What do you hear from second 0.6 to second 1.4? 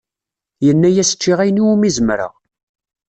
Yenna-yas ččiɣ